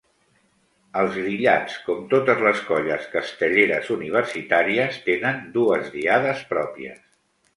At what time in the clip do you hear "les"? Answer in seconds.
2.47-2.63